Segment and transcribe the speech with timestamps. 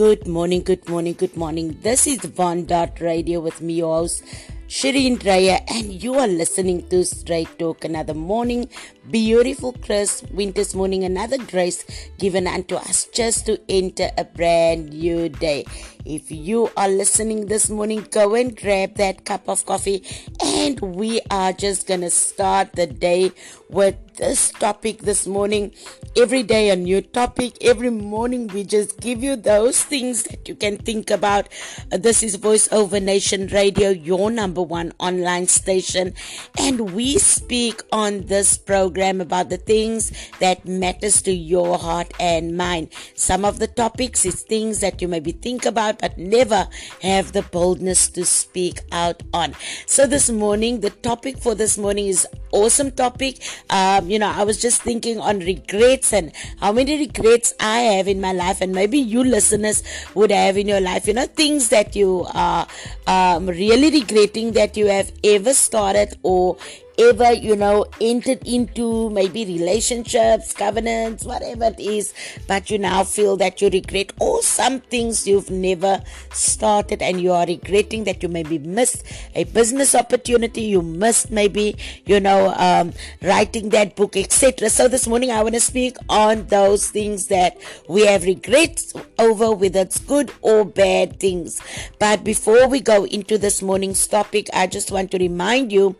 [0.00, 1.76] Good morning, good morning, good morning.
[1.82, 4.24] This is Von Dot Radio with me, your host,
[4.66, 7.84] Shireen Draya, and you are listening to Straight Talk.
[7.84, 8.70] Another morning,
[9.10, 11.84] beautiful, crisp winter's morning, another grace
[12.16, 15.66] given unto us just to enter a brand new day.
[16.04, 20.02] If you are listening this morning, go and grab that cup of coffee,
[20.42, 23.32] and we are just gonna start the day
[23.68, 25.72] with this topic this morning.
[26.16, 27.56] Every day, a new topic.
[27.62, 31.48] Every morning, we just give you those things that you can think about.
[31.92, 36.14] Uh, this is Voice Over Nation Radio, your number one online station,
[36.58, 42.56] and we speak on this program about the things that matters to your heart and
[42.56, 42.88] mind.
[43.14, 46.68] Some of the topics is things that you maybe think about but never
[47.02, 49.54] have the boldness to speak out on.
[49.86, 53.42] So this morning, the topic for this morning is awesome topic.
[53.70, 58.08] Um, you know, I was just thinking on regrets and how many regrets I have
[58.08, 59.82] in my life, and maybe you listeners
[60.14, 61.06] would have in your life.
[61.06, 62.66] You know, things that you are
[63.06, 66.56] um, really regretting that you have ever started or
[67.00, 72.12] ever, you know, entered into maybe relationships, covenants, whatever it is,
[72.46, 77.32] but you now feel that you regret, or some things you've never started and you
[77.32, 79.02] are regretting that you maybe missed
[79.34, 84.68] a business opportunity, you missed maybe, you know, um, writing that book, etc.
[84.68, 87.56] So this morning I want to speak on those things that
[87.88, 91.60] we have regrets over, whether it's good or bad things.
[91.98, 95.96] But before we go into this morning's topic, I just want to remind you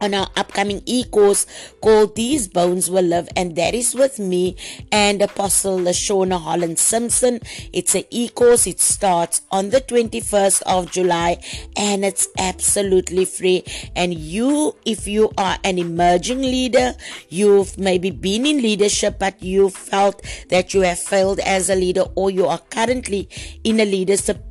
[0.00, 1.46] on our upcoming e-course
[1.80, 4.56] called These Bones Will Live, and that is with me
[4.92, 7.40] and Apostle Lashona Holland Simpson.
[7.72, 8.66] It's an e-course.
[8.66, 11.38] It starts on the 21st of July
[11.76, 13.64] and it's absolutely free.
[13.94, 16.94] And you, if you are an emerging leader,
[17.28, 22.04] you've maybe been in leadership, but you felt that you have failed as a leader
[22.14, 23.28] or you are currently
[23.64, 24.42] in a leadership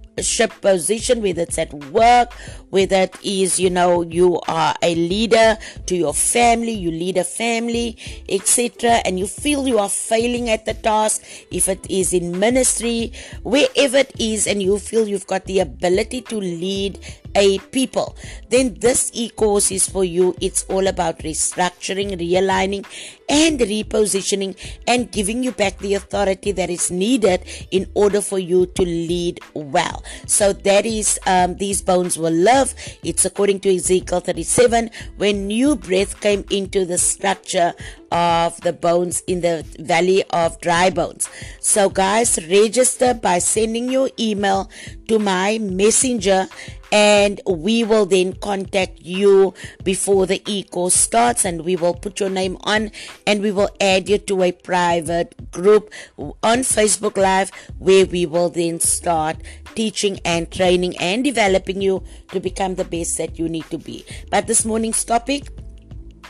[0.61, 2.33] position, whether it's at work,
[2.75, 7.23] whether it is, you know, you are a leader to your family, you lead a
[7.23, 7.95] family,
[8.27, 13.13] etc., and you feel you are failing at the task, if it is in ministry,
[13.43, 16.99] wherever it is, and you feel you've got the ability to lead
[17.35, 18.15] a people,
[18.49, 20.35] then this e-course is for you.
[20.41, 22.85] It's all about restructuring, realigning,
[23.27, 24.55] and repositioning
[24.87, 29.39] and giving you back the authority that is needed in order for you to lead
[29.53, 30.03] well.
[30.27, 32.64] So that is um, these bones will live.
[33.03, 37.73] It's according to Ezekiel 37 when new breath came into the structure
[38.11, 41.29] of the bones in the valley of dry bones.
[41.59, 44.69] So guys, register by sending your email
[45.07, 46.47] to my messenger
[46.91, 52.29] and we will then contact you before the e-course starts and we will put your
[52.29, 52.91] name on
[53.27, 58.49] and we will add you to a private group on Facebook Live where we will
[58.49, 59.37] then start
[59.75, 64.05] teaching and training and developing you to become the best that you need to be.
[64.31, 65.49] But this morning's topic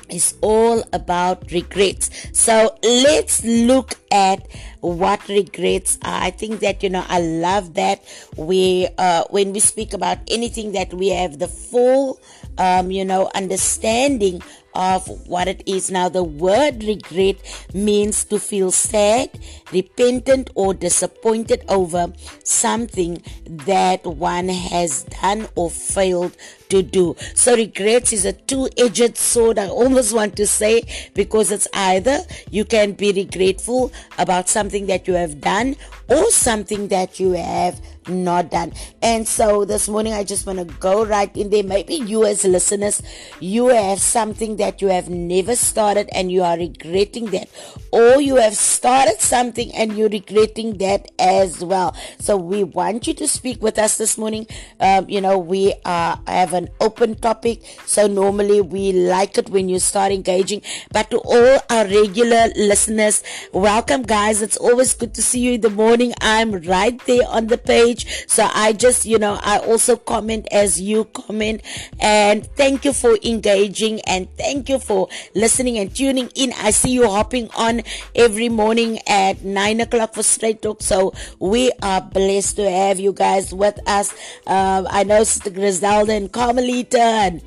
[0.09, 2.09] is all about regrets.
[2.33, 4.47] So let's look at
[4.81, 6.23] what regrets are.
[6.23, 8.03] I think that you know I love that
[8.37, 12.19] we uh, when we speak about anything that we have the full
[12.57, 14.41] um, you know understanding
[14.75, 15.89] of what it is.
[15.89, 17.37] Now, the word regret
[17.73, 19.29] means to feel sad,
[19.71, 22.11] repentant, or disappointed over
[22.43, 26.35] something that one has done or failed
[26.69, 27.15] to do.
[27.33, 29.59] So regrets is a two-edged sword.
[29.59, 30.83] I almost want to say
[31.13, 35.75] because it's either you can be regretful about something that you have done
[36.09, 38.71] or something that you have not done.
[39.01, 41.63] And so this morning I just want to go right in there.
[41.63, 43.01] Maybe you as listeners,
[43.39, 47.49] you have something that you have never started and you are regretting that.
[47.91, 51.95] Or you have started something and you're regretting that as well.
[52.19, 54.47] So we want you to speak with us this morning.
[54.79, 57.63] Um, you know, we are have an open topic.
[57.85, 60.61] So normally we like it when you start engaging.
[60.91, 63.23] But to all our regular listeners,
[63.53, 64.41] welcome guys.
[64.41, 66.13] It's always good to see you in the morning.
[66.21, 68.27] I'm right there on the page.
[68.27, 71.61] So I just, you know, I also comment as you comment.
[71.99, 76.53] And thank you for engaging and thank you for listening and tuning in.
[76.53, 77.81] I see you hopping on
[78.15, 80.81] every morning at nine o'clock for Straight Talk.
[80.81, 84.11] So we are blessed to have you guys with us.
[84.47, 87.41] Um, I know Sister Griselda and Carmelita and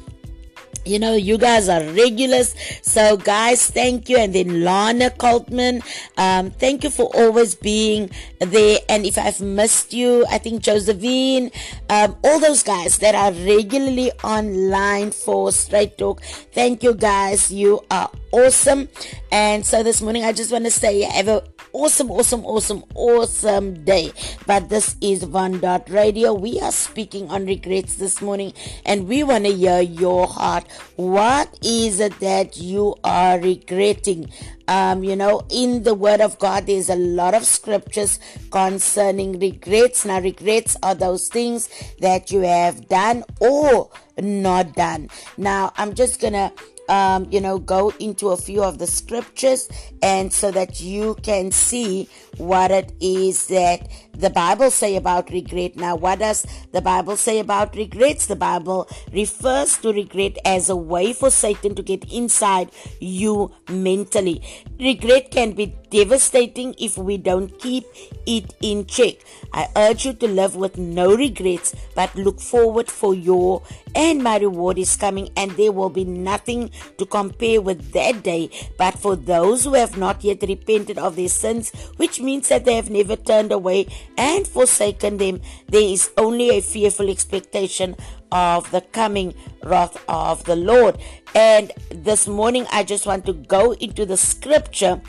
[0.89, 2.55] you know, you guys are regulars.
[2.83, 4.17] So, guys, thank you.
[4.17, 5.85] And then Lana Coltman,
[6.17, 8.11] um, thank you for always being
[8.41, 8.79] there.
[8.89, 11.51] And if I've missed you, I think Josephine,
[11.91, 16.23] um, all those guys that are regularly online for Straight Talk,
[16.53, 17.53] thank you, guys.
[17.53, 18.89] You are awesome.
[19.31, 21.43] And so this morning, I just want to say, have a
[21.73, 24.13] awesome, awesome, awesome, awesome day.
[24.47, 26.35] But this is Von Dot Radio.
[26.35, 28.53] We are speaking on regrets this morning
[28.85, 30.67] and we want to hear your heart.
[30.97, 34.31] What is it that you are regretting?
[34.67, 38.19] Um, you know, in the Word of God, there's a lot of scriptures
[38.51, 40.05] concerning regrets.
[40.05, 41.69] Now, regrets are those things
[42.01, 45.09] that you have done or not done.
[45.37, 46.53] Now, I'm just gonna
[46.89, 49.69] um, you know, go into a few of the scriptures
[50.03, 52.09] and so that you can see
[52.39, 55.77] what it is that the Bible say about regret.
[55.77, 58.27] Now, what does the Bible say about regrets?
[58.27, 64.43] The Bible refers to regret as a way for Satan to get inside you mentally.
[64.81, 67.85] Regret can be devastating if we don't keep
[68.27, 69.15] it in check.
[69.53, 73.63] I urge you to live with no regrets, but look forward for your
[73.95, 78.51] and my reward is coming, and there will be nothing to compare with that day.
[78.77, 82.77] But for those who have not yet repented of their sins, which means that they
[82.77, 83.87] have never turned away
[84.17, 87.97] and forsaken them, there is only a fearful expectation
[88.33, 90.99] of the coming wrath of the Lord.
[91.35, 95.01] And this morning, I just want to go into the scripture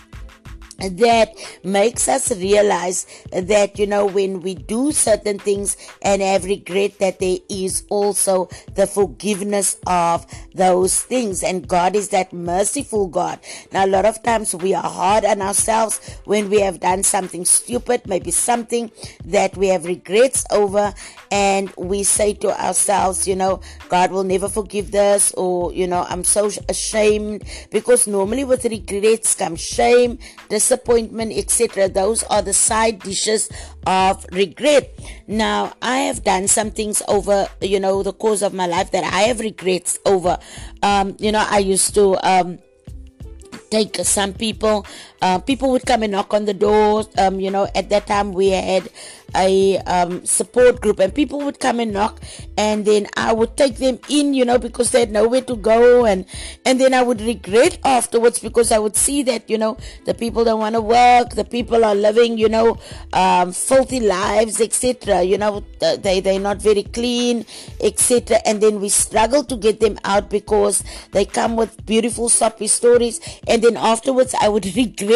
[0.81, 1.34] that
[1.64, 7.20] makes us realize that you know when we do certain things and have regret that
[7.20, 11.44] there is also the forgiveness of those things.
[11.44, 13.40] And God is that merciful God.
[13.72, 17.46] Now a lot of times we are hard on ourselves when we have done something
[17.46, 18.92] stupid maybe something
[19.26, 20.94] that we have regrets over
[21.31, 26.06] and we say to ourselves you know God will never forgive this or you know
[26.10, 31.90] I'm so ashamed because normally with regrets come shame disappointment, etc.
[31.90, 33.50] Those are the side dishes
[33.86, 34.92] of regret.
[35.28, 39.04] Now, I have done some things over, you know, the course of my life that
[39.04, 40.38] I have regrets over.
[40.84, 42.60] Um, you know, I used to, um,
[43.70, 44.86] take some people
[45.21, 48.33] uh, people would come and knock on the door um, you know at that time
[48.33, 48.89] we had
[49.36, 52.19] a um, support group and people would come and knock
[52.57, 56.06] and then I would take them in you know because they had nowhere to go
[56.06, 56.25] and
[56.66, 60.44] and then I would regret afterwards because I would see that you know the people
[60.44, 62.77] don't want to work the people are living you know
[63.13, 67.45] um, filthy lives etc you know they they're not very clean
[67.81, 72.68] etc and then we struggle to get them out because they come with beautiful soppy
[72.68, 75.08] stories and then afterwards I would regret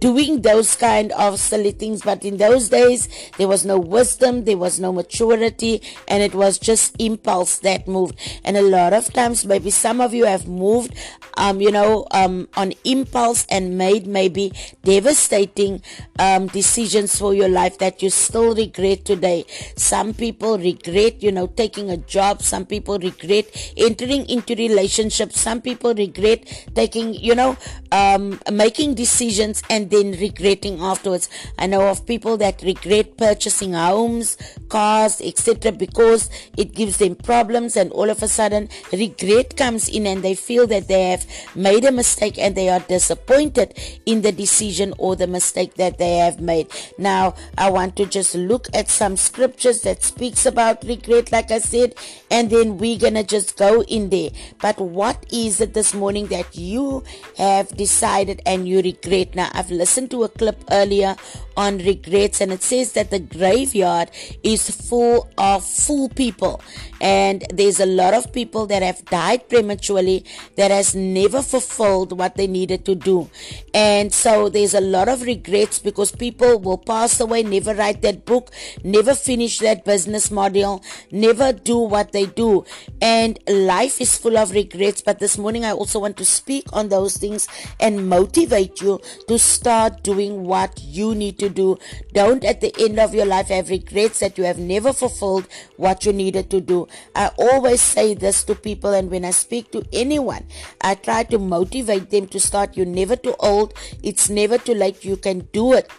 [0.00, 3.08] doing those kind of silly things but in those days
[3.38, 8.18] there was no wisdom, there was no maturity, and it was just impulse that moved.
[8.44, 10.94] And a lot of times, maybe some of you have moved,
[11.36, 14.52] um, you know, um, on impulse and made maybe
[14.84, 15.82] devastating
[16.18, 19.44] um, decisions for your life that you still regret today.
[19.76, 22.42] Some people regret, you know, taking a job.
[22.42, 23.46] Some people regret
[23.76, 25.40] entering into relationships.
[25.40, 26.44] Some people regret
[26.74, 27.56] taking, you know,
[27.92, 29.29] um, making decisions
[29.68, 31.28] and then regretting afterwards.
[31.58, 34.36] I know of people that regret purchasing purchasing homes,
[34.68, 40.06] cars, etc., because it gives them problems, and all of a sudden, regret comes in,
[40.06, 43.74] and they feel that they have made a mistake and they are disappointed
[44.06, 46.68] in the decision or the mistake that they have made.
[46.98, 51.58] Now, I want to just look at some scriptures that speaks about regret, like I
[51.58, 51.94] said,
[52.30, 54.30] and then we're gonna just go in there.
[54.60, 57.04] But what is it this morning that you
[57.36, 59.19] have decided and you regret?
[59.34, 61.16] Now, I've listened to a clip earlier
[61.56, 64.10] on regrets and it says that the graveyard
[64.42, 66.60] is full of full people.
[67.00, 70.24] And there's a lot of people that have died prematurely
[70.56, 73.30] that has never fulfilled what they needed to do.
[73.74, 78.24] And so there's a lot of regrets because people will pass away never write that
[78.24, 78.50] book
[78.84, 82.64] never finish that business model never do what they do.
[83.00, 85.02] And life is full of regrets.
[85.02, 89.38] But this morning i also want to speak on those things and motivate you to
[89.38, 91.78] start doing what you need to do
[92.12, 96.04] don't at the end of your life have regrets that you have never fulfilled what
[96.04, 99.84] you needed to do I always say this to people, and when I speak to
[99.92, 100.46] anyone,
[100.80, 102.76] I try to motivate them to start.
[102.76, 105.90] You're never too old, it's never too late, you can do it.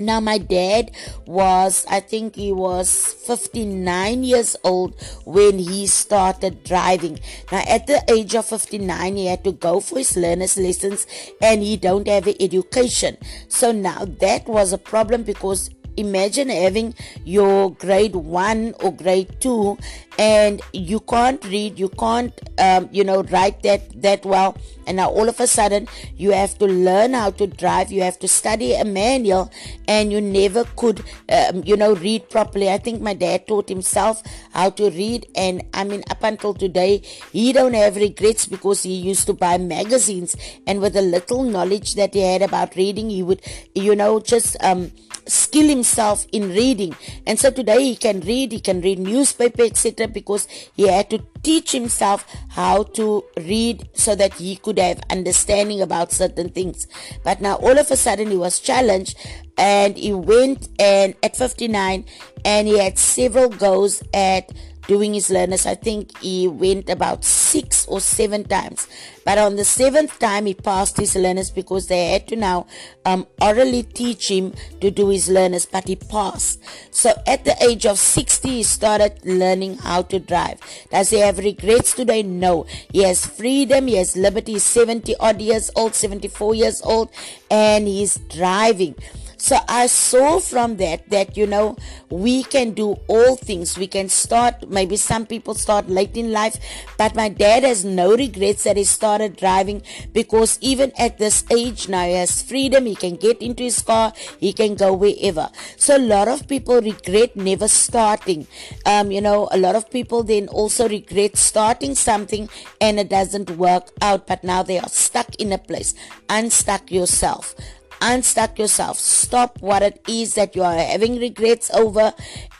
[0.00, 0.92] Now, my dad
[1.26, 7.20] was, I think he was 59 years old when he started driving.
[7.52, 11.06] Now, at the age of 59, he had to go for his learner's lessons
[11.42, 13.18] and he don't have an education.
[13.48, 19.78] So now that was a problem because imagine having your grade one or grade two
[20.18, 24.56] and you can't read you can't um, you know write that that well.
[24.86, 28.18] And now all of a sudden you have to learn how to drive you have
[28.18, 29.50] to study a manual
[29.88, 32.68] and you never could um, you know read properly.
[32.68, 36.98] I think my dad taught himself how to read and i mean up until today
[37.32, 40.36] he don't have regrets because he used to buy magazines.
[40.66, 43.40] And with the little knowledge that he had about reading he would
[43.74, 44.92] you know just um
[45.26, 46.94] skill himself in reading.
[47.26, 50.08] And so today he can read, he can read newspaper, etc.
[50.08, 55.80] because he had to teach himself how to read so that he could have understanding
[55.80, 56.86] about certain things.
[57.24, 59.16] But now all of a sudden he was challenged
[59.56, 62.04] and he went and at 59
[62.44, 64.50] and he had several goals at
[64.90, 65.66] doing his learners.
[65.66, 68.88] I think he went about six or seven times.
[69.24, 72.66] But on the seventh time, he passed his learners because they had to now
[73.04, 76.58] um, orally teach him to do his learners, but he passed.
[76.90, 80.58] So at the age of 60, he started learning how to drive.
[80.90, 82.24] Does he have regrets today?
[82.24, 82.66] No.
[82.92, 84.54] He has freedom, he has liberty.
[84.54, 87.10] He's 70 odd years old, 74 years old,
[87.48, 88.96] and he's driving.
[89.40, 91.74] So I saw from that that, you know,
[92.10, 93.78] we can do all things.
[93.78, 96.58] We can start, maybe some people start late in life,
[96.98, 99.82] but my dad has no regrets that he started driving
[100.12, 102.84] because even at this age now, he has freedom.
[102.84, 105.48] He can get into his car, he can go wherever.
[105.78, 108.46] So a lot of people regret never starting.
[108.84, 113.48] Um, you know, a lot of people then also regret starting something and it doesn't
[113.56, 115.94] work out, but now they are stuck in a place.
[116.28, 117.54] Unstuck yourself
[118.00, 118.98] unstuck yourself.
[118.98, 122.12] Stop what it is that you are having regrets over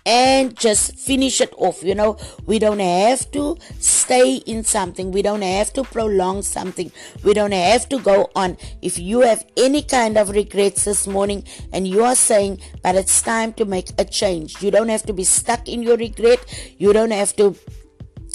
[0.06, 1.82] and just finish it off.
[1.82, 6.90] You know, we don't have to stay in something, we don't have to prolong something,
[7.22, 8.56] we don't have to go on.
[8.82, 13.22] If you have any kind of regrets this morning and you are saying, but it's
[13.22, 16.44] time to make a change, you don't have to be stuck in your regret,
[16.78, 17.56] you don't have to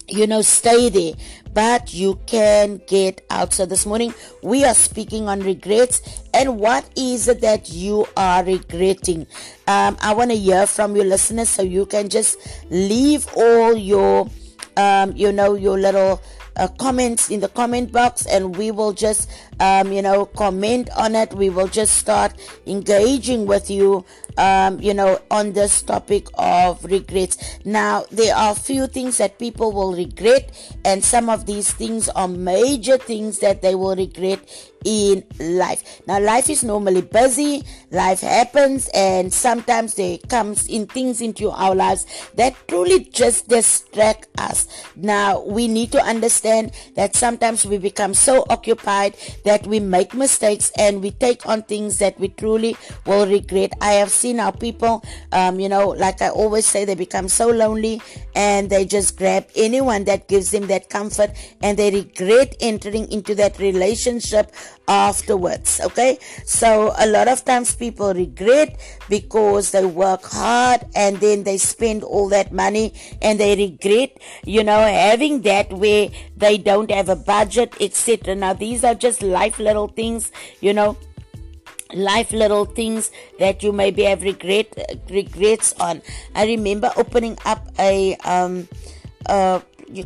[0.07, 1.13] you know, stay there,
[1.53, 3.53] but you can get out.
[3.53, 8.43] So this morning we are speaking on regrets and what is it that you are
[8.43, 9.27] regretting.
[9.67, 12.37] Um, I want to hear from your listeners so you can just
[12.69, 14.29] leave all your,
[14.77, 16.21] um, you know, your little
[16.57, 21.15] uh, comments in the comment box and we will just um, you know comment on
[21.15, 22.33] it we will just start
[22.65, 24.05] engaging with you
[24.37, 27.59] um, you know on this topic of regrets.
[27.65, 30.51] Now there are few things that people will regret
[30.83, 34.39] and some of these things are major things that they will regret
[34.85, 36.01] in life.
[36.07, 41.75] Now, life is normally busy, life happens, and sometimes there comes in things into our
[41.75, 44.67] lives that truly just distract us.
[44.95, 50.71] Now, we need to understand that sometimes we become so occupied that we make mistakes
[50.77, 53.73] and we take on things that we truly will regret.
[53.81, 57.49] I have seen our people, um, you know, like I always say, they become so
[57.49, 58.01] lonely
[58.35, 63.33] and they just grab anyone that gives them that comfort and they regret entering into
[63.35, 64.51] that relationship
[64.87, 65.81] afterwards.
[65.83, 68.79] Okay, so a lot of times people regret
[69.09, 74.63] because they work hard and then they spend all that money and they regret, you
[74.63, 78.35] know, having that where they don't have a budget, etc.
[78.35, 80.97] Now, these are just life little things, you know
[81.93, 84.67] life little things that you maybe have regret
[85.09, 86.01] regrets on
[86.33, 88.67] i remember opening up a um
[89.27, 89.59] uh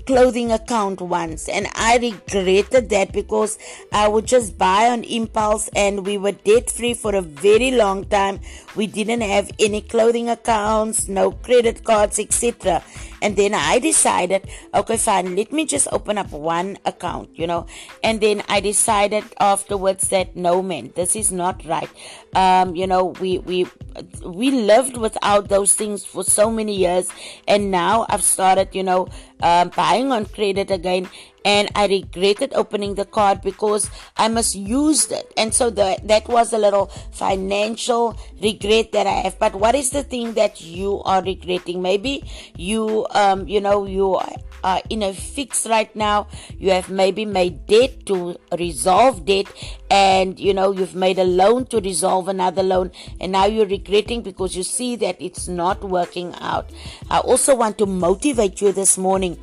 [0.05, 3.57] clothing account once and I regretted that because
[3.91, 8.05] I would just buy on impulse and we were debt free for a very long
[8.05, 8.39] time.
[8.75, 12.83] We didn't have any clothing accounts, no credit cards, etc.
[13.21, 17.65] And then I decided, okay, fine, let me just open up one account, you know.
[18.03, 21.89] And then I decided afterwards that no, man, this is not right.
[22.35, 23.67] Um, you know, we we
[24.23, 27.09] we lived without those things for so many years,
[27.47, 29.07] and now I've started, you know,
[29.41, 31.09] um, buying on credit again
[31.45, 35.31] and I regretted opening the card because I misused it.
[35.37, 39.39] And so the, that was a little financial regret that I have.
[39.39, 41.81] But what is the thing that you are regretting?
[41.81, 42.23] Maybe
[42.55, 44.15] you, um, you know, you
[44.63, 46.27] are in a fix right now.
[46.57, 49.47] You have maybe made debt to resolve debt
[49.89, 54.21] and you know you've made a loan to resolve another loan and now you're regretting
[54.21, 56.69] because you see that it's not working out.
[57.09, 59.39] I also want to motivate you this morning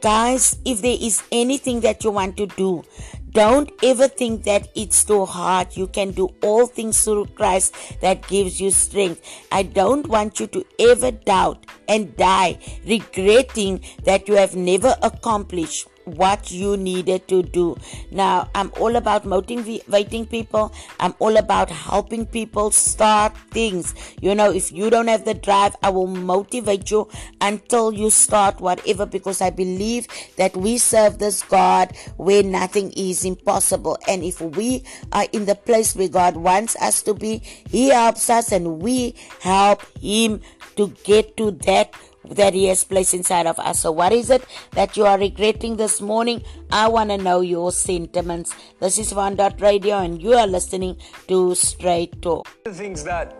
[0.00, 2.84] Guys, if there is anything that you want to do,
[3.30, 5.76] don't ever think that it's too hard.
[5.76, 9.20] You can do all things through Christ that gives you strength.
[9.52, 15.88] I don't want you to ever doubt and die regretting that you have never accomplished
[16.16, 17.76] what you needed to do.
[18.10, 20.72] Now, I'm all about motivating people.
[21.00, 23.94] I'm all about helping people start things.
[24.20, 27.08] You know, if you don't have the drive, I will motivate you
[27.40, 33.24] until you start whatever because I believe that we serve this God where nothing is
[33.24, 33.98] impossible.
[34.08, 37.38] And if we are in the place where God wants us to be,
[37.68, 40.40] He helps us and we help Him
[40.76, 41.92] to get to that
[42.30, 43.80] that He has placed inside of us.
[43.80, 46.42] So, what is it that you are regretting this morning?
[46.70, 48.54] I want to know your sentiments.
[48.80, 50.96] This is One Dot Radio, and you are listening
[51.28, 52.48] to Straight Talk.
[52.64, 53.32] The things that,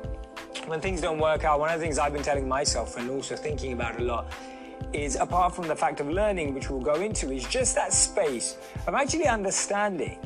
[0.66, 3.36] when things don't work out, one of the things I've been telling myself and also
[3.36, 4.32] thinking about a lot
[4.92, 8.56] is apart from the fact of learning, which we'll go into, is just that space
[8.86, 10.18] of actually understanding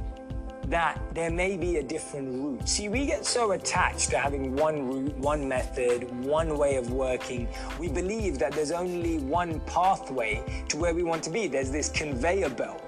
[0.66, 2.68] that there may be a different route.
[2.68, 7.48] See, we get so attached to having one route, one method, one way of working.
[7.78, 11.46] We believe that there's only one pathway to where we want to be.
[11.46, 12.82] There's this conveyor belt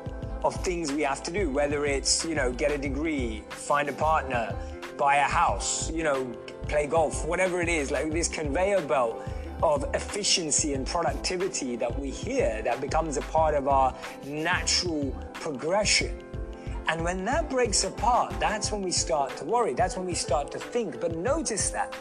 [0.45, 3.93] of things we have to do, whether it's, you know, get a degree, find a
[3.93, 4.55] partner,
[4.97, 6.25] buy a house, you know,
[6.69, 9.23] play golf, whatever it is, like this conveyor belt
[9.63, 13.95] of efficiency and productivity that we hear that becomes a part of our
[14.27, 16.19] natural progression.
[16.89, 19.75] And when that breaks apart, that's when we start to worry.
[19.75, 21.01] That's when we start to think.
[21.01, 21.95] But notice that,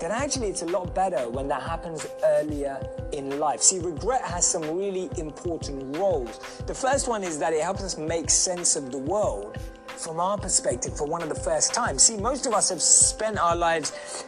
[0.00, 2.78] that actually it's a lot better when that happens earlier
[3.12, 3.62] in life.
[3.62, 6.38] See, regret has some really important roles.
[6.66, 9.56] The first one is that it helps us make sense of the world
[9.86, 12.02] from our perspective for one of the first times.
[12.02, 14.24] See, most of us have spent our lives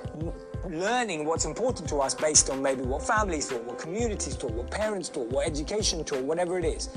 [0.68, 4.70] learning what's important to us based on maybe what families thought, what communities thought, what
[4.70, 6.88] parents thought, what education taught, whatever it is.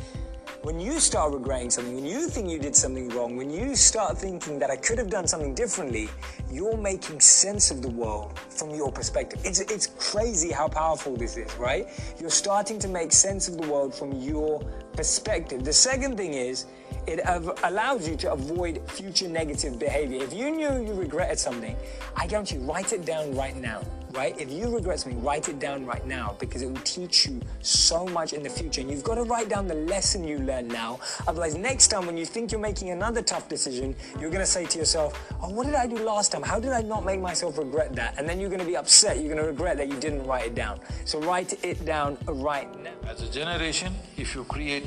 [0.64, 4.18] When you start regretting something, when you think you did something wrong, when you start
[4.18, 6.10] thinking that I could have done something differently,
[6.52, 9.42] you're making sense of the world from your perspective.
[9.44, 11.88] It's, it's crazy how powerful this is, right?
[12.20, 14.62] You're starting to make sense of the world from your
[14.94, 15.64] perspective.
[15.64, 16.66] The second thing is,
[17.08, 17.20] it
[17.64, 20.24] allows you to avoid future negative behavior.
[20.24, 21.76] If you knew you regretted something,
[22.16, 23.82] I guarantee you, write it down right now
[24.14, 24.40] right?
[24.40, 28.06] If you regret something, write it down right now because it will teach you so
[28.06, 28.82] much in the future.
[28.82, 31.00] And you've got to write down the lesson you learned now.
[31.28, 34.66] Otherwise, next time when you think you're making another tough decision, you're going to say
[34.66, 36.44] to yourself, oh, what did I do last time?
[36.44, 38.18] How did I not make myself regret that?
[38.18, 39.18] And then you're going to be upset.
[39.18, 40.80] You're going to regret that you didn't write it down.
[41.06, 42.92] So write it down right now.
[43.08, 44.83] As a generation, if you create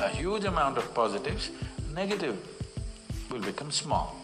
[0.00, 1.50] a huge amount of positives,
[1.94, 2.36] negative
[3.30, 4.16] will become small.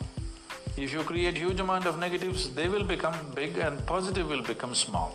[0.77, 4.75] If you create huge amount of negatives, they will become big and positive will become
[4.75, 5.15] small.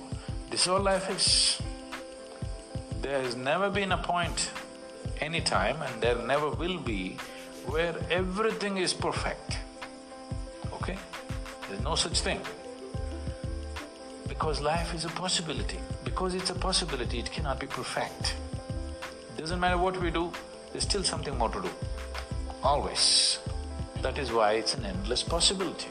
[0.52, 1.62] This all life is.
[3.02, 4.52] There has never been a point,
[5.21, 7.17] any time, and there never will be,
[7.65, 9.58] where everything is perfect,
[10.73, 10.97] okay?
[11.67, 12.41] There's no such thing.
[14.28, 15.80] Because life is a possibility.
[16.04, 18.36] Because it's a possibility, it cannot be perfect.
[19.38, 20.32] Doesn't matter what we do,
[20.71, 21.69] there's still something more to do,
[22.63, 23.39] always.
[24.02, 25.89] That is why it's an endless possibility.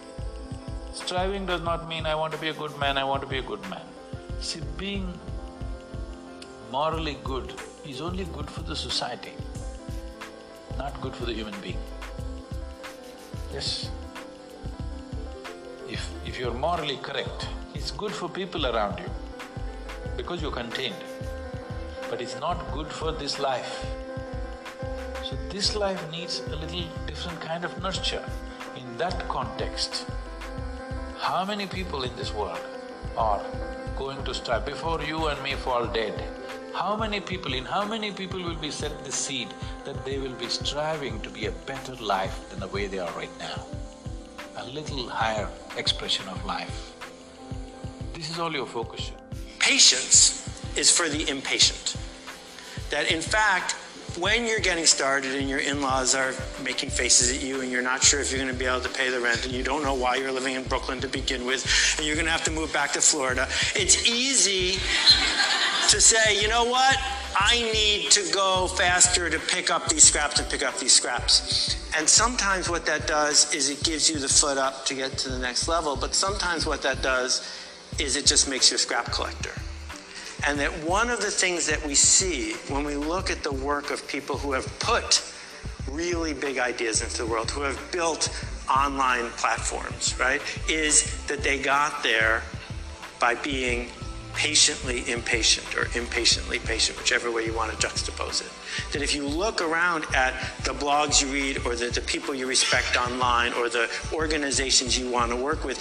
[0.92, 3.38] Striving does not mean I want to be a good man, I want to be
[3.38, 3.82] a good man.
[4.40, 5.12] See, being
[6.70, 7.54] morally good
[7.86, 9.32] is only good for the society,
[10.78, 11.78] not good for the human being.
[13.52, 13.90] Yes.
[15.88, 16.08] If…
[16.26, 19.10] if you're morally correct, it's good for people around you
[20.16, 20.94] because you're contained.
[22.14, 23.84] But it's not good for this life.
[25.24, 28.24] So this life needs a little different kind of nurture.
[28.76, 30.06] In that context,
[31.18, 32.60] how many people in this world
[33.16, 33.42] are
[33.96, 36.14] going to start before you and me fall dead?
[36.72, 39.48] How many people, in how many people will be set the seed
[39.84, 43.10] that they will be striving to be a better life than the way they are
[43.14, 43.66] right now?
[44.58, 46.94] A little higher expression of life.
[48.12, 49.10] This is all your focus.
[49.58, 51.96] Patience is for the impatient.
[52.94, 53.72] That in fact,
[54.20, 58.04] when you're getting started and your in-laws are making faces at you and you're not
[58.04, 59.94] sure if you're going to be able to pay the rent and you don't know
[59.94, 61.66] why you're living in Brooklyn to begin with
[61.98, 64.78] and you're going to have to move back to Florida, it's easy
[65.88, 66.96] to say, you know what?
[67.36, 71.90] I need to go faster to pick up these scraps and pick up these scraps.
[71.98, 75.30] And sometimes what that does is it gives you the foot up to get to
[75.30, 77.42] the next level, but sometimes what that does
[77.98, 79.50] is it just makes you a scrap collector.
[80.46, 83.90] And that one of the things that we see when we look at the work
[83.90, 85.22] of people who have put
[85.90, 88.28] really big ideas into the world, who have built
[88.68, 92.42] online platforms, right, is that they got there
[93.18, 93.88] by being
[94.34, 98.92] patiently impatient or impatiently patient, whichever way you want to juxtapose it.
[98.92, 102.46] That if you look around at the blogs you read or the, the people you
[102.46, 105.78] respect online or the organizations you want to work with,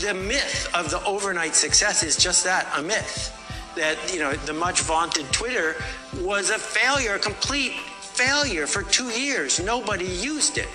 [0.00, 3.32] the myth of the overnight success is just that a myth
[3.76, 5.76] that, you know, the much vaunted Twitter
[6.20, 9.60] was a failure, a complete failure for two years.
[9.60, 10.68] Nobody used it.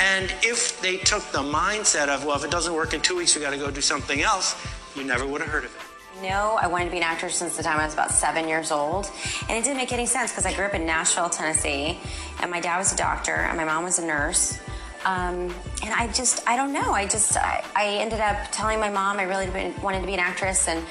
[0.00, 3.34] And if they took the mindset of, well, if it doesn't work in two weeks,
[3.34, 4.56] we got to go do something else,
[4.94, 5.80] you never would have heard of it.
[6.22, 8.70] No, I wanted to be an actor since the time I was about seven years
[8.72, 9.10] old.
[9.48, 11.98] And it didn't make any sense because I grew up in Nashville, Tennessee,
[12.40, 14.58] and my dad was a doctor and my mom was a nurse.
[15.04, 16.92] Um, and I just, I don't know.
[16.92, 19.46] I just, I, I ended up telling my mom I really
[19.80, 20.84] wanted to be an actress, and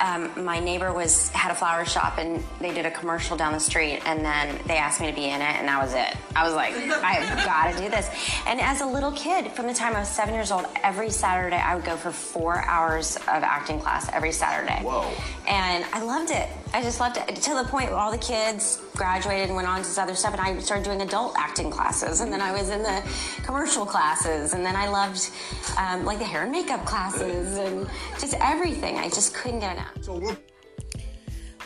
[0.00, 3.60] um, my neighbor was had a flower shop and they did a commercial down the
[3.60, 6.16] street and then they asked me to be in it and that was it.
[6.36, 8.08] I was like, I've got to do this.
[8.46, 11.56] And as a little kid, from the time I was seven years old, every Saturday
[11.56, 14.80] I would go for four hours of acting class every Saturday.
[14.82, 15.12] Whoa.
[15.46, 16.48] And I loved it.
[16.74, 19.82] I just loved it to the point where all the kids graduated and went on
[19.82, 22.68] to this other stuff and I started doing adult acting classes and then I was
[22.68, 23.00] in the
[23.44, 25.30] commercial classes and then I loved
[25.78, 28.98] um, like the hair and makeup classes and just everything.
[28.98, 30.36] I just couldn't get enough.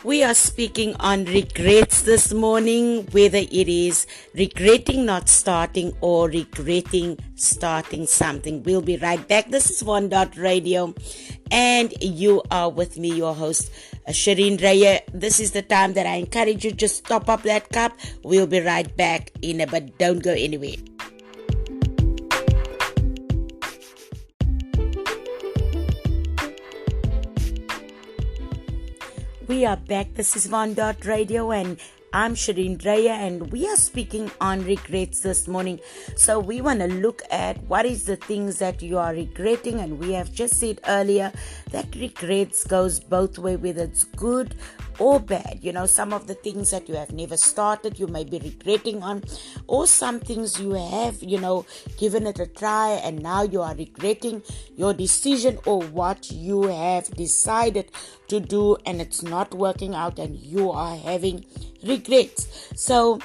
[0.03, 7.17] We are speaking on regrets this morning, whether it is regretting not starting or regretting
[7.35, 8.63] starting something.
[8.63, 9.49] We'll be right back.
[9.49, 10.93] This is One Dot Radio,
[11.51, 13.71] and you are with me, your host,
[14.07, 15.01] Shireen Raya.
[15.13, 17.93] This is the time that I encourage you just top up that cup.
[18.23, 20.77] We'll be right back in a but don't go anywhere.
[29.47, 30.13] We are back.
[30.13, 31.79] This is One Dot Radio, and
[32.11, 35.79] I'm Shireen Raya, and we are speaking on regrets this morning.
[36.15, 39.99] So, we want to look at what is the things that you are regretting, and
[39.99, 41.31] we have just said earlier
[41.69, 44.55] that regrets goes both way, whether it's good
[44.99, 45.59] or bad.
[45.61, 49.01] You know, some of the things that you have never started, you may be regretting
[49.01, 49.23] on,
[49.67, 51.65] or some things you have, you know,
[51.97, 54.43] given it a try and now you are regretting
[54.75, 57.91] your decision or what you have decided
[58.27, 61.45] to do and it's not working out and you are having
[61.83, 62.47] regrets.
[62.75, 63.19] So,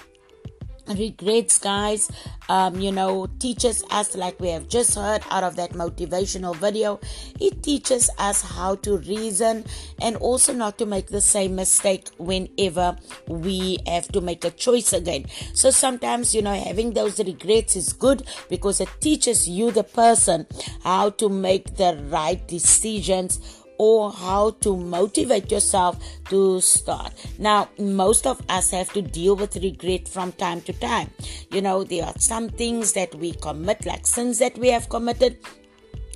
[0.89, 2.11] regrets guys
[2.49, 7.01] um, you know teaches us like we have just heard out of that motivational video
[7.41, 9.65] it teaches us how to reason
[10.01, 12.97] and also not to make the same mistake whenever
[13.29, 15.27] we have to make a choice again.
[15.55, 20.47] So sometimes you know having those regrets is good because it teaches you the person
[20.83, 27.13] how to make the right decisions or how to motivate yourself to start.
[27.39, 31.11] Now, most of us have to deal with regret from time to time.
[31.51, 35.39] You know, there are some things that we commit, like sins that we have committed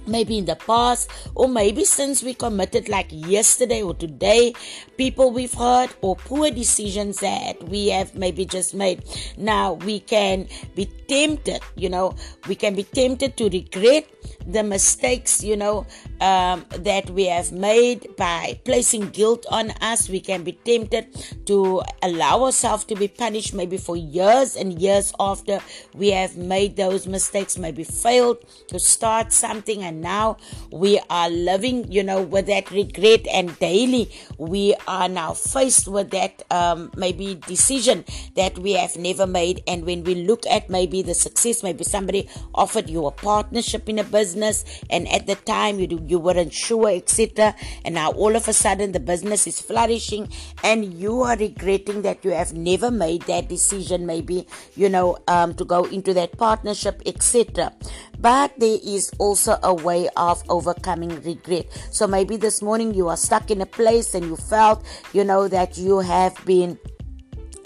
[0.08, 4.52] maybe in the past or maybe since we committed like yesterday or today
[4.96, 9.04] people we've hurt or poor decisions that we have maybe just made.
[9.36, 12.14] Now we can be tempted you know
[12.48, 14.06] we can be tempted to regret
[14.46, 15.86] the mistakes you know
[16.20, 20.08] um, that we have made by placing guilt on us.
[20.08, 21.06] We can be tempted
[21.46, 25.60] to allow ourselves to be punished maybe for years and years after
[25.94, 30.36] we have made those mistakes maybe failed to start something and now
[30.70, 36.10] we are living, you know, with that regret, and daily we are now faced with
[36.10, 38.04] that um, maybe decision
[38.36, 39.62] that we have never made.
[39.66, 43.98] And when we look at maybe the success, maybe somebody offered you a partnership in
[43.98, 47.54] a business, and at the time you do, you weren't sure, etc.
[47.84, 50.28] And now all of a sudden the business is flourishing,
[50.62, 55.54] and you are regretting that you have never made that decision, maybe you know, um,
[55.54, 57.72] to go into that partnership, etc.
[58.18, 61.66] But there is also a way of overcoming regret.
[61.90, 65.48] So maybe this morning you are stuck in a place and you felt, you know,
[65.48, 66.78] that you have been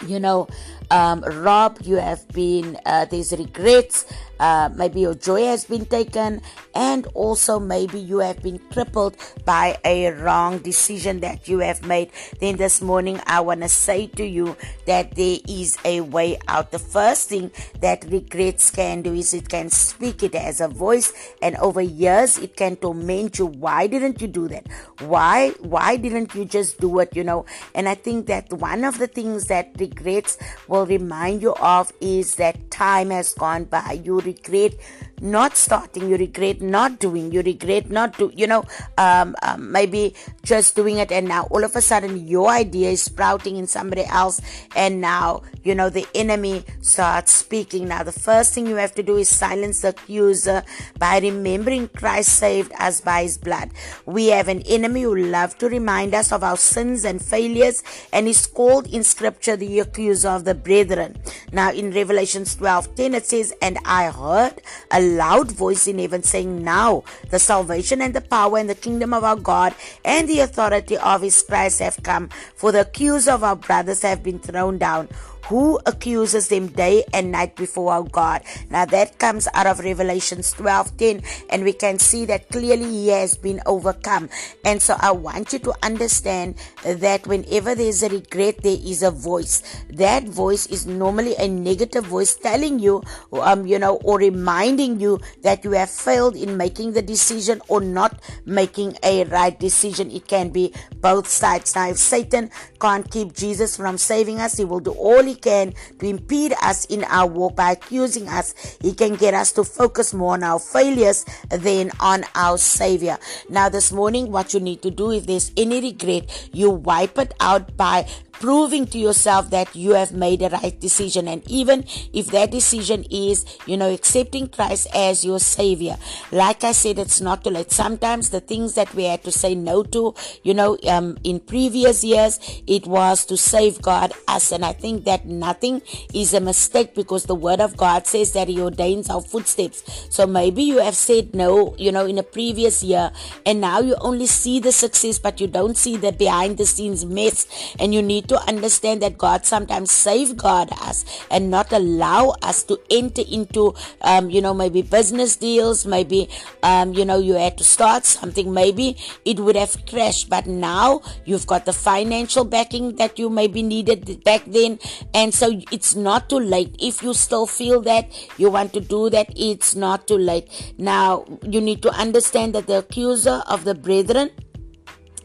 [0.07, 0.49] you know
[0.91, 4.05] um, robbed you have been uh, there's regrets
[4.43, 6.43] uh, maybe your joy has been taken,
[6.75, 12.11] and also maybe you have been crippled by a wrong decision that you have made.
[12.41, 16.73] Then this morning, I want to say to you that there is a way out.
[16.73, 21.13] The first thing that regrets can do is it can speak it as a voice,
[21.41, 23.47] and over years, it can torment you.
[23.47, 24.67] Why didn't you do that?
[24.99, 25.51] Why?
[25.61, 27.15] Why didn't you just do it?
[27.15, 31.55] You know, and I think that one of the things that regrets will remind you
[31.55, 34.01] of is that time has gone by.
[34.03, 34.75] You regret
[35.23, 38.65] not starting you regret not doing you regret not to you know
[38.99, 43.03] um, um, maybe just doing it and now all of a sudden your idea is
[43.03, 44.41] sprouting in somebody else
[44.75, 47.89] and now you know the enemy starts speaking.
[47.89, 50.65] Now the first thing you have to do is silence the accuser
[50.99, 53.71] by remembering christ saved us by his blood.
[54.07, 57.83] We have an enemy who loves to remind us of our sins and failures
[58.13, 61.17] and is called in scripture the accuser of the brethren.
[61.53, 66.23] Now in revelations 12 10 it says and i heard a loud voice in heaven
[66.23, 70.41] saying, Now the salvation and the power and the kingdom of our God and the
[70.41, 74.79] authority of his Christ have come, for the accuser of our brothers have been thrown
[74.79, 75.09] down
[75.53, 78.41] who accuses them day and night before our God.
[78.71, 81.21] Now that comes out of Revelations 12:10
[81.53, 84.31] and we can see that clearly he has been overcome.
[84.65, 89.11] And so I want you to understand that whenever there's a regret there is a
[89.11, 89.61] voice.
[89.93, 93.03] That voice is normally a negative voice telling you
[93.37, 97.83] um you know or reminding you that you have failed in making the decision or
[97.85, 100.11] not making a right decision.
[100.11, 101.77] It can be both sides.
[101.77, 102.49] Now if Satan
[102.81, 106.87] can't keep Jesus from saving us, he will do all he can to impede us
[106.87, 108.55] in our walk by accusing us.
[108.81, 113.19] He can get us to focus more on our failures than on our Savior.
[113.49, 117.35] Now, this morning, what you need to do, if there's any regret, you wipe it
[117.41, 118.07] out by
[118.43, 121.29] proving to yourself that you have made the right decision.
[121.29, 125.97] And even if that decision is, you know, accepting Christ as your Savior,
[126.33, 127.71] like I said, it's not too late.
[127.71, 132.03] Sometimes the things that we had to say no to, you know, um, in previous
[132.03, 134.51] years, it was to safeguard us.
[134.51, 135.81] And I think that nothing
[136.13, 139.85] is a mistake because the Word of God says that He ordains our footsteps.
[140.11, 143.13] So maybe you have said no, you know, in a previous year,
[143.47, 147.05] and now you only see the success, but you don't see the behind the scenes
[147.05, 147.47] mess,
[147.79, 152.79] and you need to understand that God sometimes safeguard us and not allow us to
[152.91, 156.29] enter into, um, you know, maybe business deals, maybe,
[156.63, 161.01] um, you know, you had to start something, maybe it would have crashed, but now
[161.25, 164.79] you've got the financial backing that you maybe needed back then,
[165.15, 166.75] and so it's not too late.
[166.79, 170.75] If you still feel that you want to do that, it's not too late.
[170.79, 174.31] Now, you need to understand that the accuser of the brethren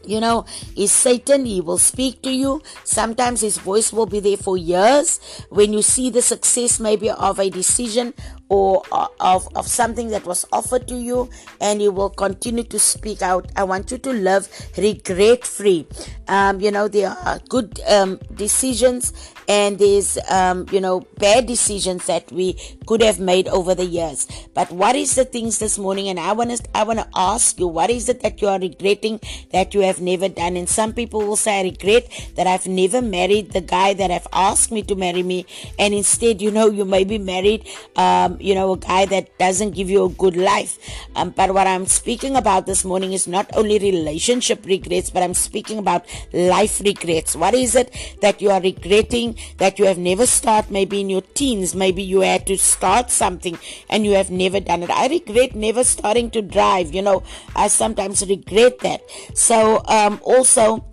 [0.08, 1.44] you know, is Satan.
[1.44, 2.62] He will speak to you.
[2.84, 5.20] Sometimes his voice will be there for years.
[5.50, 8.14] When you see the success maybe of a decision
[8.48, 8.82] or
[9.20, 11.28] of, of something that was offered to you
[11.60, 13.50] and you will continue to speak out.
[13.56, 15.86] I want you to live regret free.
[16.28, 19.12] Um, you know, there are good um, decisions
[19.48, 24.28] and there's, um, you know, bad decisions that we could have made over the years.
[24.54, 26.08] But what is the things this morning?
[26.08, 28.58] And I want to, I want to ask you, what is it that you are
[28.58, 29.20] regretting
[29.52, 30.56] that you have never done?
[30.56, 34.28] And some people will say, I regret that I've never married the guy that have
[34.32, 35.46] asked me to marry me.
[35.78, 39.72] And instead, you know, you may be married, um, you know, a guy that doesn't
[39.72, 40.78] give you a good life.
[41.16, 45.34] Um, but what I'm speaking about this morning is not only relationship regrets, but I'm
[45.34, 47.36] speaking about life regrets.
[47.36, 51.22] What is it that you are regretting that you have never started maybe in your
[51.22, 51.74] teens?
[51.74, 54.90] Maybe you had to start something and you have never done it.
[54.90, 56.94] I regret never starting to drive.
[56.94, 57.22] You know,
[57.54, 59.02] I sometimes regret that.
[59.34, 60.84] So, um, also,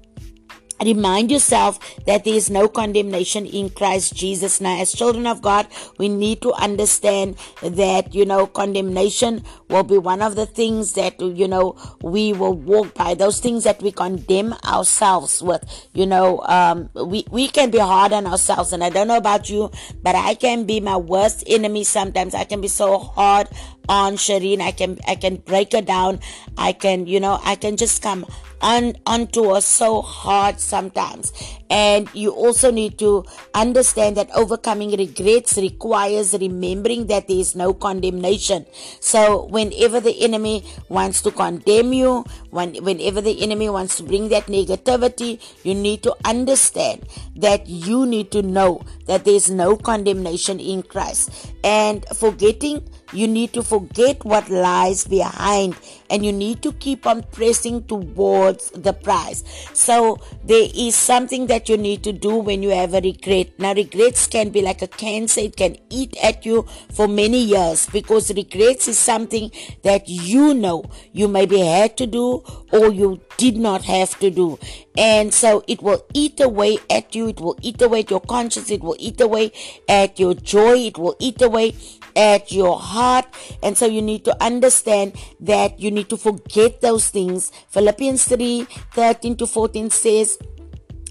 [0.84, 4.60] Remind yourself that there is no condemnation in Christ Jesus.
[4.60, 9.98] Now, as children of God, we need to understand that, you know, condemnation will be
[9.98, 13.14] one of the things that, you know, we will walk by.
[13.14, 15.64] Those things that we condemn ourselves with.
[15.94, 18.74] You know, um, we, we can be hard on ourselves.
[18.74, 19.72] And I don't know about you,
[20.04, 22.36] but I can be my worst enemy sometimes.
[22.36, 23.48] I can be so hard
[23.90, 24.62] on Shireen.
[24.62, 26.20] I can, I can break her down.
[26.58, 28.26] I can, you know, I can just come
[28.62, 31.32] on onto us so hard sometimes.
[31.70, 37.74] And you also need to understand that overcoming regrets requires remembering that there is no
[37.74, 38.66] condemnation.
[39.00, 44.30] So whenever the enemy wants to condemn you, when, whenever the enemy wants to bring
[44.30, 47.04] that negativity, you need to understand
[47.36, 51.54] that you need to know that there is no condemnation in Christ.
[51.64, 55.76] And forgetting you need to forget what lies behind
[56.10, 59.44] and you need to keep on pressing towards the prize.
[59.74, 63.58] So there is something that you need to do when you have a regret.
[63.58, 65.42] Now regrets can be like a cancer.
[65.42, 66.64] It can eat at you
[66.94, 69.52] for many years because regrets is something
[69.84, 74.60] that you know you maybe had to do or you did not have to do.
[74.98, 77.30] And so it will eat away at you.
[77.30, 78.70] It will eat away at your conscience.
[78.70, 79.52] It will eat away
[79.88, 80.78] at your joy.
[80.78, 81.76] It will eat away
[82.16, 83.26] at your heart.
[83.62, 87.52] And so you need to understand that you need to forget those things.
[87.70, 90.38] Philippians 3 13 to 14 says,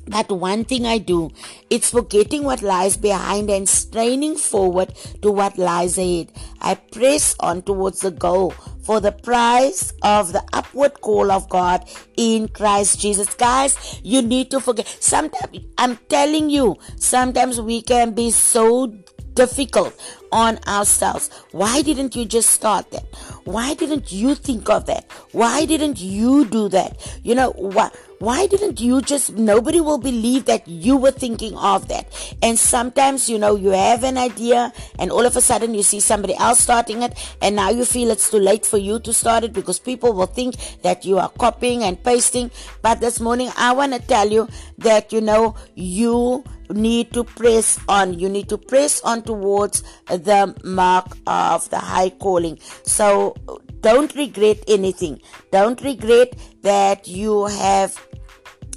[0.06, 1.30] but one thing I do,
[1.70, 6.32] it's forgetting what lies behind and straining forward to what lies ahead.
[6.60, 8.50] I press on towards the goal
[8.82, 13.32] for the prize of the upward call of God in Christ Jesus.
[13.34, 14.86] Guys, you need to forget.
[15.00, 18.94] Sometimes, I'm telling you, sometimes we can be so
[19.32, 19.98] difficult
[20.32, 21.30] on ourselves.
[21.52, 23.04] Why didn't you just start that?
[23.44, 25.04] why didn't you think of that?
[25.32, 27.18] Why didn't you do that?
[27.22, 27.90] You know, why?
[28.24, 32.08] Why didn't you just, nobody will believe that you were thinking of that.
[32.42, 36.00] And sometimes, you know, you have an idea and all of a sudden you see
[36.00, 39.44] somebody else starting it and now you feel it's too late for you to start
[39.44, 42.50] it because people will think that you are copying and pasting.
[42.80, 47.78] But this morning I want to tell you that, you know, you need to press
[47.88, 48.18] on.
[48.18, 52.58] You need to press on towards the mark of the high calling.
[52.84, 53.37] So
[53.84, 55.20] don't regret anything.
[55.52, 57.96] Don't regret that you have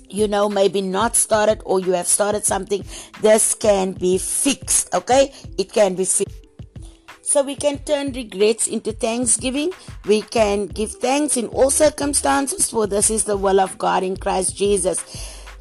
[0.09, 2.83] you know, maybe not started or you have started something,
[3.21, 5.33] this can be fixed, okay?
[5.57, 6.47] It can be fixed.
[7.21, 9.73] So we can turn regrets into thanksgiving.
[10.05, 14.15] We can give thanks in all circumstances, for this is the will of God in
[14.15, 15.03] Christ Jesus.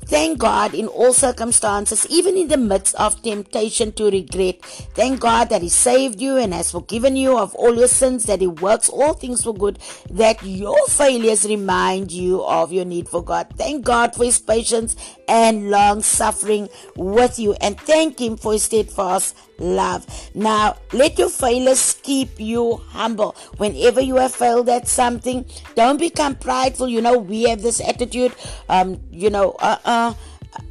[0.07, 4.62] Thank God in all circumstances, even in the midst of temptation to regret.
[4.95, 8.40] Thank God that He saved you and has forgiven you of all your sins, that
[8.40, 13.23] He works all things for good, that your failures remind you of your need for
[13.23, 13.49] God.
[13.57, 14.95] Thank God for His patience
[15.27, 20.07] and long suffering with you, and thank Him for His steadfast love.
[20.35, 23.35] Now, let your failures keep you humble.
[23.57, 26.88] Whenever you have failed at something, don't become prideful.
[26.88, 28.35] You know, we have this attitude,
[28.69, 30.12] um, you know, uh uh uh,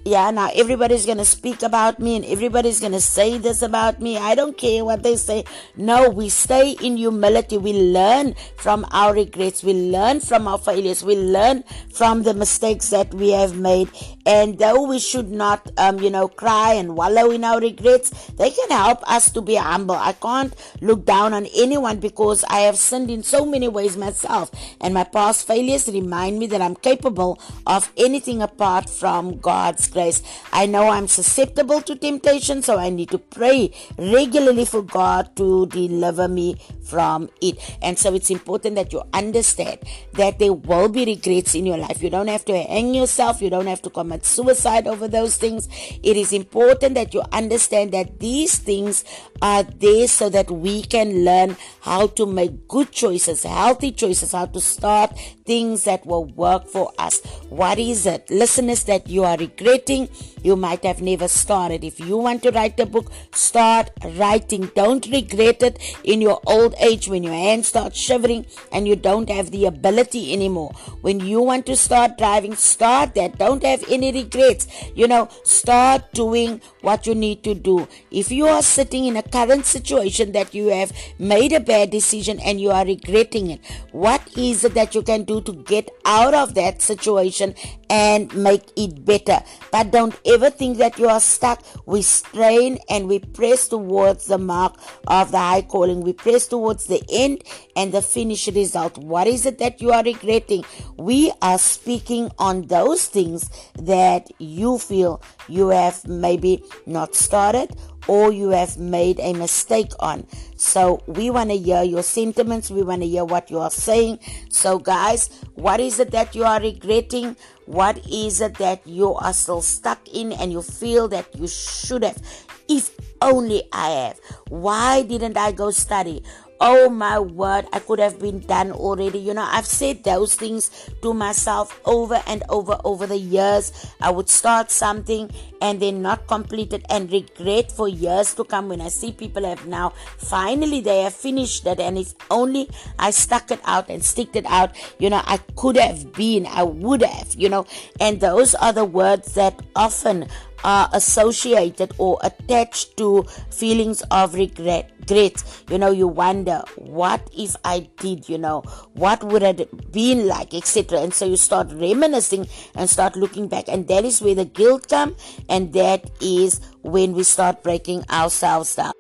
[0.06, 4.00] yeah, now everybody's going to speak about me and everybody's going to say this about
[4.00, 4.18] me.
[4.18, 5.46] I don't care what they say.
[5.76, 7.58] No, we stay in humility.
[7.58, 9.64] We learn from our regrets.
[9.64, 11.04] We learn from our failures.
[11.04, 13.90] We learn from the mistakes that we have made.
[14.28, 18.52] And though we should not, um, you know, cry and wallow in our regrets, they
[18.52, 19.96] can help us to be humble.
[19.96, 24.52] I can't look down on anyone because I have sinned in so many ways myself.
[24.82, 29.38] And my past failures remind me that I'm capable of anything apart from
[29.76, 30.24] God's grace.
[30.54, 35.66] I know I'm susceptible to temptation, so I need to pray regularly for God to
[35.68, 36.56] deliver me
[36.86, 37.58] from it.
[37.82, 39.80] And so it's important that you understand
[40.14, 42.02] that there will be regrets in your life.
[42.02, 45.68] You don't have to hang yourself, you don't have to commit suicide over those things.
[46.04, 49.04] It is important that you understand that these things
[49.42, 54.46] are there so that we can learn how to make good choices, healthy choices, how
[54.46, 57.22] to start things that will work for us.
[57.50, 58.30] What is it?
[58.30, 60.10] Listeners that you are regretting,
[60.44, 61.84] you might have never started.
[61.84, 64.72] If you want to write a book, start writing.
[64.76, 69.30] Don't regret it in your old age when your hands start shivering and you don't
[69.30, 70.72] have the ability anymore.
[71.02, 73.38] When you want to start driving, start that.
[73.38, 74.68] Don't have any regrets.
[74.96, 77.88] You know, start doing what you need to do.
[78.12, 82.40] If you are sitting in a current situation that you have made a bad decision
[82.40, 83.62] and you are regretting it,
[83.92, 87.56] what is it that you can do to get out of that situation
[87.90, 89.40] and make it better?
[89.72, 91.64] But don't ever think that you are stuck.
[91.86, 96.02] We strain and we press towards the mark of the high calling.
[96.02, 97.44] We press towards the end
[97.76, 98.98] and the finished result.
[98.98, 100.64] What is it that you are regretting?
[100.98, 103.50] We are speaking on those things
[103.80, 107.76] that you feel you have maybe not started
[108.08, 110.28] or you have made a mistake on.
[110.58, 112.70] So we want to hear your sentiments.
[112.70, 114.20] We want to hear what you are saying.
[114.50, 117.36] So guys, what is it that you are regretting?
[117.66, 122.04] What is it that you are still stuck in and you feel that you should
[122.04, 122.22] have?
[122.68, 124.20] If only I have.
[124.50, 126.24] Why didn't I go study?
[126.62, 129.20] Oh my word, I could have been done already.
[129.20, 133.74] You know, I've said those things to myself over and over over the years.
[134.00, 135.30] I would start something
[135.62, 138.70] and then not complete it and regret for years to come.
[138.70, 143.12] When I see people have now finally they have finished it and if only I
[143.12, 147.02] stuck it out and sticked it out, you know, I could have been, I would
[147.02, 147.66] have, you know,
[148.00, 150.28] and those are the words that often
[150.64, 157.56] are associated or attached to feelings of regret great you know you wonder what if
[157.64, 158.62] i did you know?
[158.94, 163.66] What would it been like etc and so you start reminiscing and start looking back.
[163.68, 165.16] And that is where the guilt come
[165.50, 168.94] and that is when we start breaking ourselves down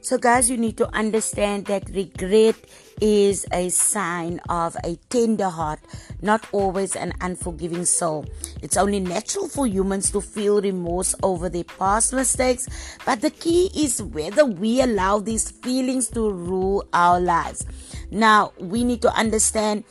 [0.00, 2.56] so guys you need to understand that regret
[3.00, 5.80] is a sign of a tender heart,
[6.22, 8.26] not always an unforgiving soul.
[8.62, 12.68] It's only natural for humans to feel remorse over their past mistakes,
[13.04, 17.66] but the key is whether we allow these feelings to rule our lives.
[18.10, 19.84] Now, we need to understand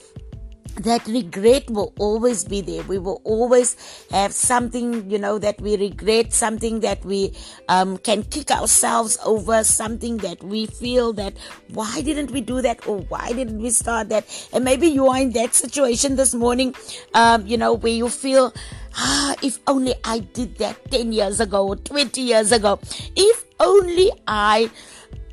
[0.84, 2.84] that regret will always be there.
[2.84, 3.76] We will always
[4.12, 7.34] have something, you know, that we regret, something that we
[7.68, 11.34] um, can kick ourselves over, something that we feel that
[11.74, 14.26] why didn't we do that or why didn't we start that?
[14.54, 16.76] And maybe you are in that situation this morning,
[17.14, 18.54] um, you know, where you feel,
[18.96, 22.80] ah, if only I did that 10 years ago or 20 years ago.
[23.16, 24.70] If only I,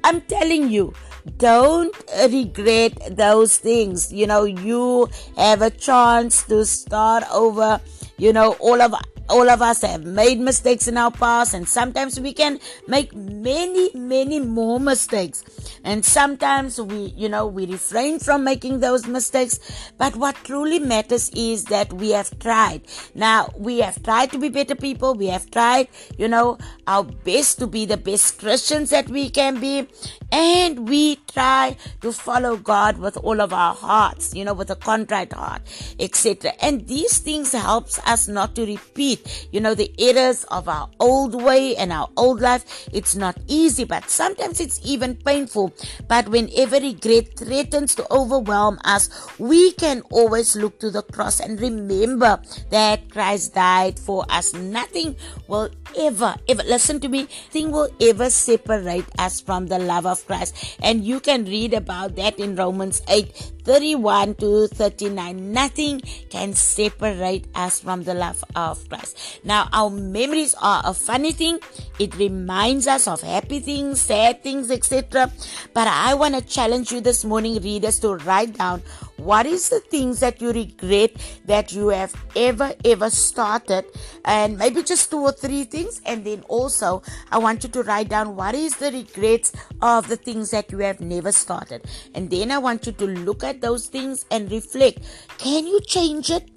[0.03, 0.95] I'm telling you,
[1.37, 1.95] don't
[2.31, 4.13] regret those things.
[4.13, 7.81] You know, you have a chance to start over.
[8.17, 8.95] You know, all of
[9.29, 13.91] all of us have made mistakes in our past and sometimes we can make many
[13.95, 15.45] many more mistakes.
[15.85, 19.59] And sometimes we you know we refrain from making those mistakes.
[19.99, 22.83] But what truly matters is that we have tried.
[23.15, 25.15] Now we have tried to be better people.
[25.15, 25.89] We have tried
[26.19, 29.89] you know our best to be the best christians that we can be.
[30.33, 34.77] And we try to follow god with all of our hearts you know with a
[34.77, 35.63] contrite heart
[35.99, 39.14] etc and these things helps us not to repeat
[39.53, 42.89] you know, the errors of our old way and our old life.
[42.93, 45.75] It's not easy, but sometimes it's even painful.
[46.09, 49.09] But whenever regret threatens to overwhelm us,
[49.39, 52.41] we can always look to the cross and remember
[52.71, 54.53] that Christ died for us.
[54.55, 55.17] Nothing
[55.49, 60.27] will ever, ever, listen to me, thing will ever separate us from the love of
[60.27, 60.79] Christ.
[60.83, 65.53] And you can read about that in Romans 8 31 to 39.
[65.53, 69.04] Nothing can separate us from the love of Christ.
[69.45, 71.59] Now, our memories are a funny thing.
[71.99, 75.31] It reminds us of happy things, sad things, etc.
[75.73, 78.83] But I want to challenge you this morning, readers, to write down
[79.17, 81.13] what is the things that you regret
[81.47, 83.85] that you have ever, ever started?
[84.25, 86.01] And maybe just two or three things.
[86.05, 90.17] And then also, I want you to write down what is the regrets of the
[90.17, 91.85] things that you have never started.
[92.15, 94.99] And then I want you to look at those things and reflect.
[95.39, 96.51] Can you change it?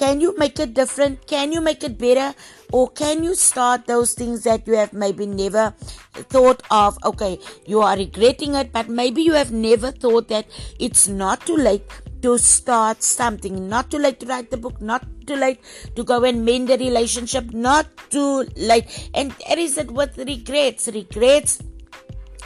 [0.00, 1.26] Can you make it different?
[1.26, 2.34] Can you make it better?
[2.72, 5.74] Or can you start those things that you have maybe never
[6.34, 6.96] thought of?
[7.04, 10.46] Okay, you are regretting it, but maybe you have never thought that
[10.78, 11.82] it's not too late
[12.22, 15.60] to start something, not too late to write the book, not too late
[15.96, 19.10] to go and mend the relationship, not too late.
[19.12, 20.88] And that is it with regrets.
[20.88, 21.60] Regrets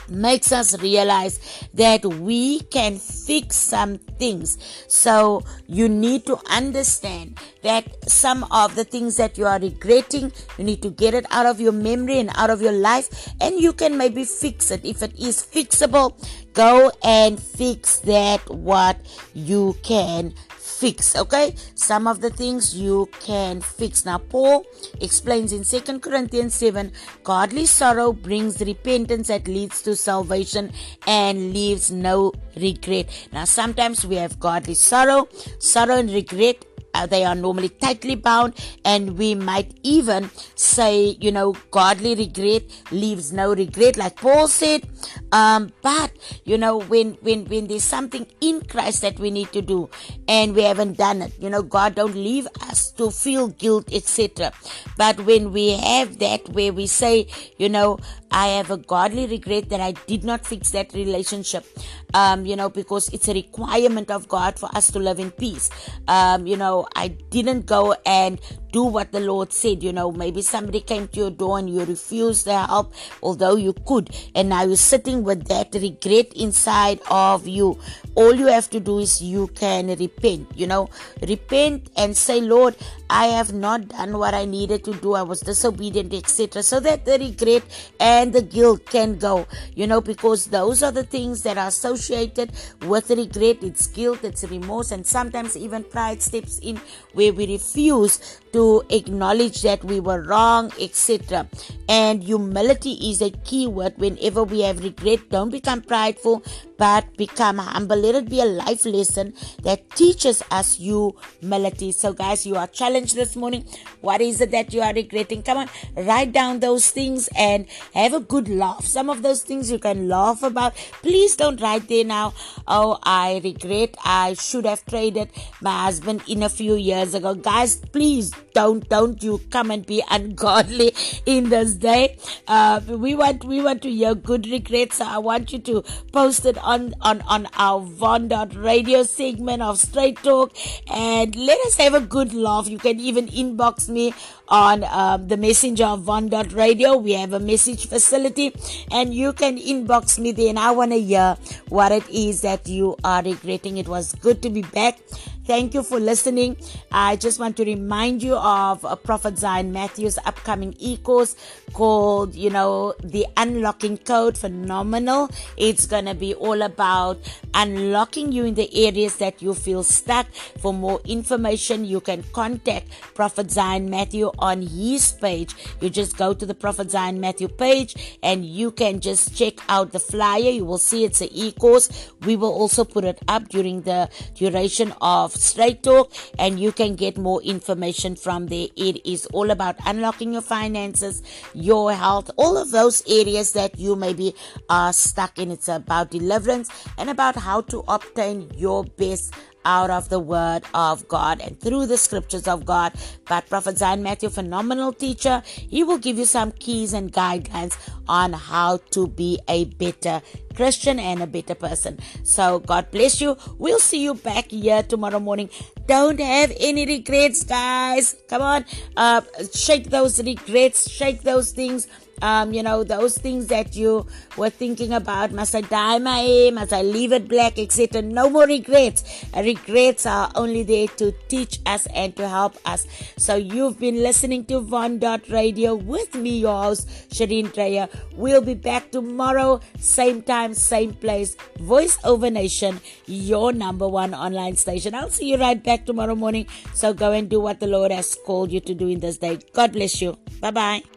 [0.09, 1.39] makes us realize
[1.73, 4.57] that we can fix some things.
[4.87, 10.63] So you need to understand that some of the things that you are regretting, you
[10.63, 13.73] need to get it out of your memory and out of your life, and you
[13.73, 14.85] can maybe fix it.
[14.85, 16.13] If it is fixable,
[16.53, 18.97] go and fix that what
[19.33, 20.33] you can
[20.79, 21.55] fix okay?
[21.75, 24.05] Some of the things you can fix.
[24.05, 24.65] Now paul
[25.01, 26.91] explains in Second corinthians 7
[27.23, 30.71] godly sorrow brings repentance that leads to salvation
[31.07, 33.09] and leaves no regret.
[33.31, 35.27] Now sometimes we have godly sorrow
[35.59, 36.65] sorrow and regret
[37.03, 38.53] they are normally tightly bound
[38.85, 44.87] and we might even say you know godly regret leaves no regret like paul said.
[45.31, 46.11] Um, but
[46.45, 49.89] you know when when when there's something in christ that we need to do
[50.27, 54.51] and we haven't done it you know god don't leave us to feel guilt etc
[54.97, 57.27] but when we have that where we say
[57.57, 57.97] you know
[58.31, 61.65] i have a godly regret that i did not fix that relationship
[62.13, 65.69] um, you know because it's a requirement of god for us to live in peace.
[66.07, 68.39] Um, you know I didn't go and
[68.75, 69.81] do what the Lord said.
[69.81, 73.73] You know, maybe somebody came to your door and you refused their help, although you
[73.87, 77.79] could, and now you're sitting with that regret inside of you.
[78.15, 80.89] All you have to do is you can repent, you know,
[81.21, 82.75] repent and say, Lord,
[83.09, 85.13] I have not done what I needed to do.
[85.13, 86.63] I was disobedient, etc.
[86.63, 87.63] So that the regret
[87.99, 92.51] and the guilt can go, you know, because those are the things that are associated
[92.81, 93.57] with regret.
[93.61, 96.79] It's guilt, it's remorse, and sometimes even pride steps in
[97.13, 101.45] where we refuse to acknowledge that we were wrong, etc.
[101.89, 105.29] And humility is a key word whenever we have regret.
[105.29, 106.41] Don't become prideful,
[106.77, 107.97] but become humble.
[107.97, 109.33] Let it be a life lesson
[109.63, 111.91] that teaches us humility.
[111.91, 113.65] So, guys, you are challenged this morning.
[113.99, 115.43] What is it that you are regretting?
[115.43, 118.85] Come on, write down those things and have a good laugh.
[118.85, 120.75] Some of those things you can laugh about.
[121.01, 122.33] Please don't write there now.
[122.69, 123.95] Oh, I regret.
[124.05, 125.29] I should have traded
[125.59, 127.35] my husband in a few years ago.
[127.35, 130.93] Guys, please don't don't you come and be ungodly
[131.25, 132.17] in this day.
[132.47, 134.97] Uh, we want we want to hear good regrets.
[134.97, 139.77] So I want you to post it on, on, on our Von radio segment of
[139.77, 140.55] Straight Talk
[140.89, 142.69] and let us have a good laugh.
[142.69, 144.13] You can even inbox me
[144.47, 146.97] on um, the messenger of Von radio.
[146.97, 148.53] We have a message facility
[148.91, 151.37] and you can inbox me there and I want to hear
[151.69, 153.77] what it is that you are regretting.
[153.77, 154.99] It was good to be back.
[155.45, 156.57] Thank you for listening.
[156.91, 161.35] I just want to remind you of a Prophet Zion Matthews upcoming e-course
[161.71, 165.29] called, you know, the unlocking code phenomenal.
[165.55, 167.19] It's going to be all about
[167.53, 170.25] unlocking you in the areas that you feel stuck.
[170.57, 175.55] For more information, you can contact Prophet Zion Matthew on his page.
[175.81, 179.91] You just go to the Prophet Zion Matthew page and you can just check out
[179.91, 180.49] the flyer.
[180.49, 182.11] You will see it's an e-course.
[182.25, 186.95] We will also put it up during the duration of Straight Talk and you can
[186.95, 188.67] get more information from there.
[188.75, 191.21] It is all about unlocking your finances,
[191.53, 194.35] your health, all of those areas that you maybe
[194.69, 195.51] are stuck in.
[195.51, 199.33] It's about deliverance and about how to obtain your best
[199.65, 202.93] out of the word of God and through the scriptures of God.
[203.27, 207.75] But Prophet Zion Matthew, phenomenal teacher, he will give you some keys and guidelines
[208.07, 210.21] on how to be a better
[210.55, 211.99] Christian and a better person.
[212.23, 213.37] So God bless you.
[213.57, 215.49] We'll see you back here tomorrow morning.
[215.87, 218.15] Don't have any regrets, guys.
[218.29, 219.21] Come on, uh,
[219.53, 221.87] shake those regrets, shake those things
[222.21, 224.05] um, you know, those things that you
[224.37, 225.31] were thinking about.
[225.31, 226.51] Must I dye my hair?
[226.51, 228.01] Must I leave it black, etc.?
[228.01, 229.25] No more regrets.
[229.35, 232.87] Regrets are only there to teach us and to help us.
[233.17, 237.87] So you've been listening to Von Dot Radio with me, your host, Shireen Dreyer.
[238.15, 241.35] We'll be back tomorrow, same time, same place.
[241.59, 244.95] Voice over Nation, your number one online station.
[244.95, 246.47] I'll see you right back tomorrow morning.
[246.73, 249.39] So go and do what the Lord has called you to do in this day.
[249.53, 250.17] God bless you.
[250.39, 250.94] Bye bye.